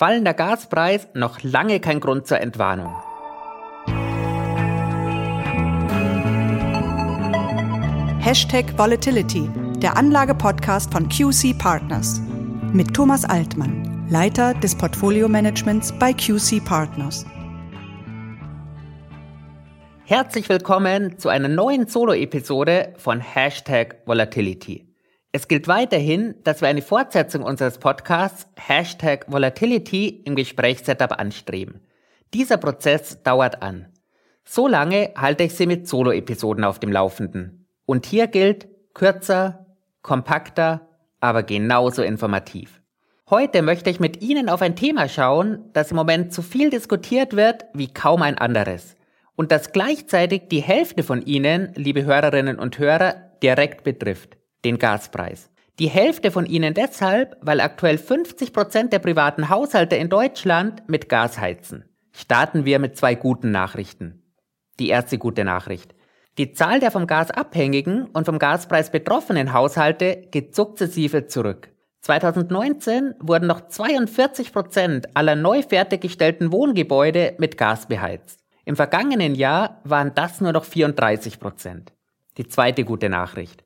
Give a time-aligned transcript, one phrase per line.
[0.00, 2.90] Fallender Gaspreis noch lange kein Grund zur Entwarnung.
[8.18, 12.22] Hashtag Volatility, der Anlage-Podcast von QC Partners.
[12.72, 17.26] Mit Thomas Altmann, Leiter des Portfolio-Managements bei QC Partners.
[20.06, 24.89] Herzlich willkommen zu einer neuen Solo-Episode von Hashtag Volatility.
[25.32, 31.80] Es gilt weiterhin, dass wir eine Fortsetzung unseres Podcasts Hashtag Volatility im Gesprächssetup anstreben.
[32.34, 33.86] Dieser Prozess dauert an.
[34.44, 37.68] So lange halte ich Sie mit Solo-Episoden auf dem Laufenden.
[37.86, 39.66] Und hier gilt kürzer,
[40.02, 40.88] kompakter,
[41.20, 42.82] aber genauso informativ.
[43.28, 47.36] Heute möchte ich mit Ihnen auf ein Thema schauen, das im Moment zu viel diskutiert
[47.36, 48.96] wird wie kaum ein anderes.
[49.36, 55.50] Und das gleichzeitig die Hälfte von Ihnen, liebe Hörerinnen und Hörer, direkt betrifft den Gaspreis.
[55.78, 61.08] Die Hälfte von ihnen deshalb, weil aktuell 50 Prozent der privaten Haushalte in Deutschland mit
[61.08, 61.84] Gas heizen.
[62.12, 64.22] Starten wir mit zwei guten Nachrichten.
[64.78, 65.94] Die erste gute Nachricht.
[66.38, 71.70] Die Zahl der vom Gas abhängigen und vom Gaspreis betroffenen Haushalte geht sukzessive zurück.
[72.02, 78.40] 2019 wurden noch 42 Prozent aller neu fertiggestellten Wohngebäude mit Gas beheizt.
[78.64, 81.92] Im vergangenen Jahr waren das nur noch 34 Prozent.
[82.38, 83.64] Die zweite gute Nachricht.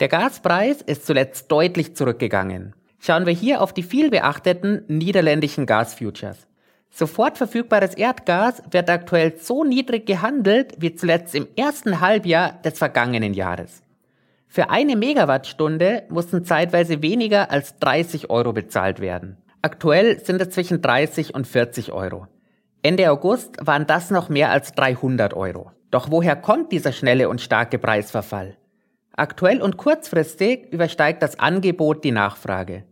[0.00, 2.72] Der Gaspreis ist zuletzt deutlich zurückgegangen.
[3.00, 6.46] Schauen wir hier auf die vielbeachteten niederländischen Gasfutures.
[6.90, 13.34] Sofort verfügbares Erdgas wird aktuell so niedrig gehandelt wie zuletzt im ersten Halbjahr des vergangenen
[13.34, 13.82] Jahres.
[14.46, 19.36] Für eine Megawattstunde mussten zeitweise weniger als 30 Euro bezahlt werden.
[19.62, 22.28] Aktuell sind es zwischen 30 und 40 Euro.
[22.82, 25.72] Ende August waren das noch mehr als 300 Euro.
[25.90, 28.56] Doch woher kommt dieser schnelle und starke Preisverfall?
[29.18, 32.84] Aktuell und kurzfristig übersteigt das Angebot die Nachfrage.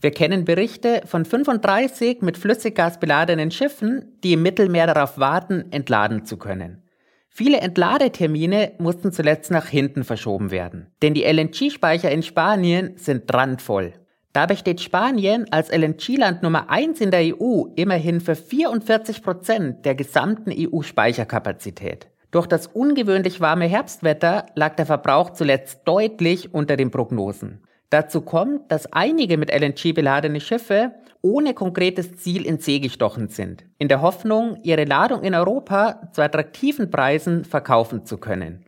[0.00, 6.24] Wir kennen Berichte von 35 mit Flüssiggas beladenen Schiffen, die im Mittelmeer darauf warten, entladen
[6.24, 6.82] zu können.
[7.28, 13.92] Viele Entladetermine mussten zuletzt nach hinten verschoben werden, denn die LNG-Speicher in Spanien sind randvoll.
[14.32, 19.94] Dabei steht Spanien als LNG-Land Nummer 1 in der EU immerhin für 44 Prozent der
[19.94, 22.08] gesamten EU-Speicherkapazität.
[22.30, 27.62] Durch das ungewöhnlich warme Herbstwetter lag der Verbrauch zuletzt deutlich unter den Prognosen.
[27.90, 33.64] Dazu kommt, dass einige mit LNG beladene Schiffe ohne konkretes Ziel in See gestochen sind,
[33.78, 38.64] in der Hoffnung, ihre Ladung in Europa zu attraktiven Preisen verkaufen zu können.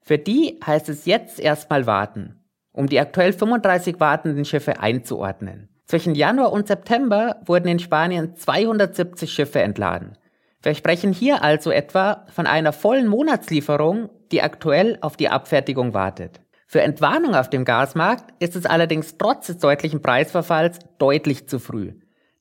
[0.00, 2.40] Für die heißt es jetzt erstmal warten,
[2.72, 5.68] um die aktuell 35 wartenden Schiffe einzuordnen.
[5.84, 10.18] Zwischen Januar und September wurden in Spanien 270 Schiffe entladen.
[10.66, 16.40] Wir sprechen hier also etwa von einer vollen Monatslieferung, die aktuell auf die Abfertigung wartet.
[16.66, 21.92] Für Entwarnung auf dem Gasmarkt ist es allerdings trotz des deutlichen Preisverfalls deutlich zu früh.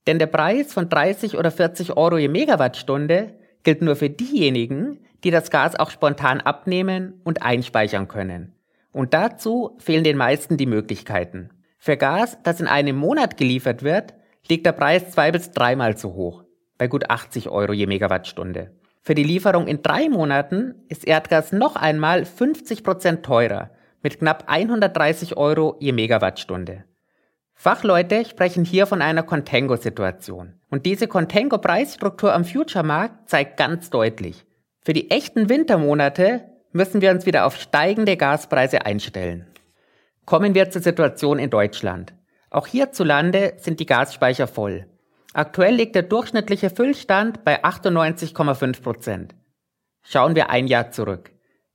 [0.07, 5.29] Denn der Preis von 30 oder 40 Euro je Megawattstunde gilt nur für diejenigen, die
[5.29, 8.55] das Gas auch spontan abnehmen und einspeichern können.
[8.91, 11.51] Und dazu fehlen den meisten die Möglichkeiten.
[11.77, 14.15] Für Gas, das in einem Monat geliefert wird,
[14.49, 16.44] liegt der Preis zwei bis dreimal zu hoch
[16.77, 18.71] bei gut 80 Euro je Megawattstunde.
[19.01, 23.69] Für die Lieferung in drei Monaten ist Erdgas noch einmal 50 Prozent teurer,
[24.01, 26.83] mit knapp 130 Euro je Megawattstunde.
[27.53, 30.53] Fachleute sprechen hier von einer Contango-Situation.
[30.69, 34.45] Und diese Contango-Preisstruktur am Future-Markt zeigt ganz deutlich,
[34.81, 39.47] für die echten Wintermonate müssen wir uns wieder auf steigende Gaspreise einstellen.
[40.25, 42.13] Kommen wir zur Situation in Deutschland.
[42.51, 44.85] Auch hierzulande sind die Gasspeicher voll.
[45.35, 49.35] Aktuell liegt der durchschnittliche Füllstand bei 98,5 Prozent.
[50.01, 51.29] Schauen wir ein Jahr zurück.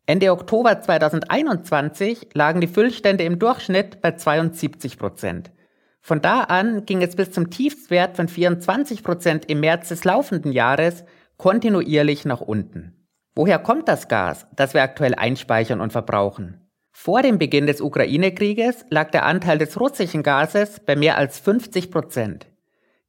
[0.06, 5.53] Ende Oktober 2021 lagen die Füllstände im Durchschnitt bei 72 Prozent.
[6.00, 10.53] Von da an ging es bis zum Tiefstwert von 24 Prozent im März des laufenden
[10.53, 11.04] Jahres
[11.37, 13.06] kontinuierlich nach unten.
[13.34, 16.66] Woher kommt das Gas, das wir aktuell einspeichern und verbrauchen?
[16.92, 21.91] Vor dem Beginn des Ukraine-Krieges lag der Anteil des russischen Gases bei mehr als 50
[21.91, 22.49] Prozent.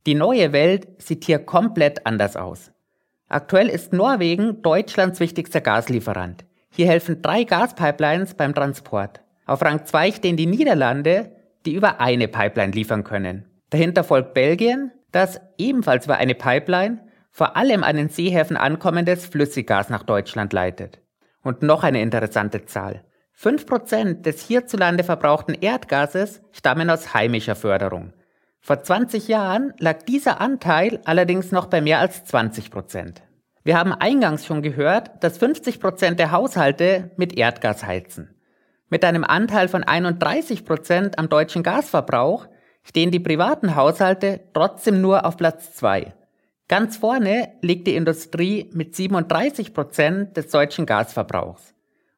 [0.07, 2.71] Die neue Welt sieht hier komplett anders aus.
[3.27, 6.43] Aktuell ist Norwegen Deutschlands wichtigster Gaslieferant.
[6.71, 9.21] Hier helfen drei Gaspipelines beim Transport.
[9.45, 11.31] Auf Rang 2 stehen die Niederlande,
[11.65, 13.45] die über eine Pipeline liefern können.
[13.69, 16.99] Dahinter folgt Belgien, das ebenfalls über eine Pipeline
[17.29, 20.99] vor allem an den Seehäfen ankommendes Flüssiggas nach Deutschland leitet.
[21.43, 23.03] Und noch eine interessante Zahl.
[23.39, 28.13] 5% des hierzulande verbrauchten Erdgases stammen aus heimischer Förderung.
[28.63, 33.23] Vor 20 Jahren lag dieser Anteil allerdings noch bei mehr als 20 Prozent.
[33.63, 38.35] Wir haben eingangs schon gehört, dass 50 Prozent der Haushalte mit Erdgas heizen.
[38.87, 42.47] Mit einem Anteil von 31 Prozent am deutschen Gasverbrauch
[42.83, 46.13] stehen die privaten Haushalte trotzdem nur auf Platz 2.
[46.67, 51.73] Ganz vorne liegt die Industrie mit 37 Prozent des deutschen Gasverbrauchs.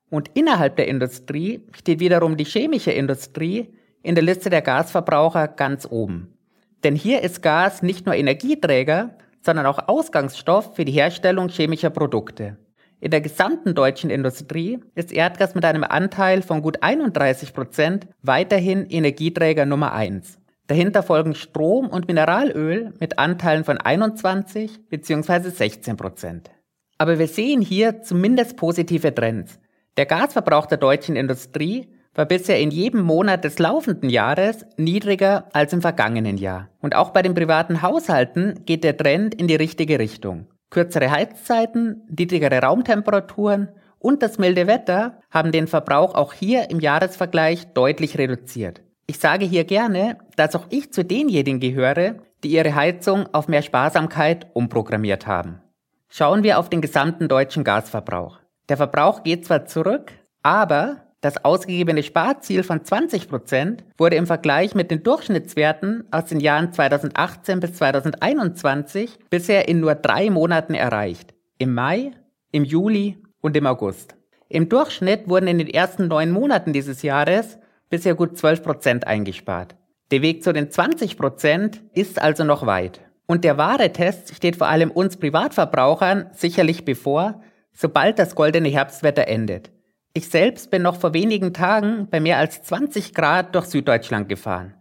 [0.10, 3.74] Und innerhalb der Industrie steht wiederum die chemische Industrie
[4.04, 6.38] in der Liste der Gasverbraucher ganz oben.
[6.84, 12.58] Denn hier ist Gas nicht nur Energieträger, sondern auch Ausgangsstoff für die Herstellung chemischer Produkte.
[13.00, 18.86] In der gesamten deutschen Industrie ist Erdgas mit einem Anteil von gut 31 Prozent weiterhin
[18.90, 20.40] Energieträger Nummer eins.
[20.68, 25.50] Dahinter folgen Strom und Mineralöl mit Anteilen von 21 bzw.
[25.50, 26.52] 16 Prozent.
[26.98, 29.60] Aber wir sehen hier zumindest positive Trends.
[29.98, 35.74] Der Gasverbrauch der deutschen Industrie war bisher in jedem Monat des laufenden Jahres niedriger als
[35.74, 36.70] im vergangenen Jahr.
[36.82, 40.48] Und auch bei den privaten Haushalten geht der Trend in die richtige Richtung.
[40.70, 43.70] Kürzere Heizzeiten, niedrigere Raumtemperaturen
[44.00, 48.82] und das milde Wetter haben den Verbrauch auch hier im Jahresvergleich deutlich reduziert.
[49.06, 53.62] Ich sage hier gerne, dass auch ich zu denjenigen gehöre, die ihre Heizung auf mehr
[53.62, 55.62] Sparsamkeit umprogrammiert haben.
[56.10, 58.40] Schauen wir auf den gesamten deutschen Gasverbrauch.
[58.70, 60.12] Der Verbrauch geht zwar zurück,
[60.42, 66.42] aber das ausgegebene Sparziel von 20 Prozent wurde im Vergleich mit den Durchschnittswerten aus den
[66.42, 71.34] Jahren 2018 bis 2021 bisher in nur drei Monaten erreicht.
[71.58, 72.12] Im Mai,
[72.52, 74.16] im Juli und im August.
[74.50, 77.58] Im Durchschnitt wurden in den ersten neun Monaten dieses Jahres
[77.90, 79.78] bisher gut 12 Prozent eingespart.
[80.12, 83.00] Der Weg zu den 20 Prozent ist also noch weit.
[83.28, 87.42] Und der wahre Test steht vor allem uns Privatverbrauchern sicherlich bevor,
[87.72, 89.72] sobald das goldene Herbstwetter endet.
[90.16, 94.76] Ich selbst bin noch vor wenigen Tagen bei mehr als 20 Grad durch Süddeutschland gefahren.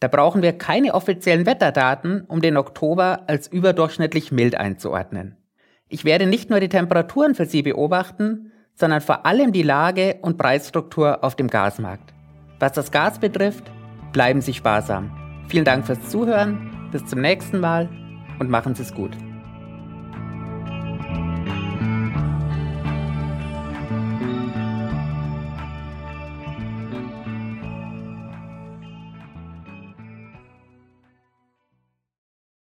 [0.00, 5.36] Da brauchen wir keine offiziellen Wetterdaten, um den Oktober als überdurchschnittlich mild einzuordnen.
[5.88, 10.38] Ich werde nicht nur die Temperaturen für Sie beobachten, sondern vor allem die Lage und
[10.38, 12.14] Preisstruktur auf dem Gasmarkt.
[12.58, 13.64] Was das Gas betrifft,
[14.12, 15.10] bleiben Sie sparsam.
[15.48, 17.90] Vielen Dank fürs Zuhören, bis zum nächsten Mal
[18.38, 19.12] und machen Sie es gut.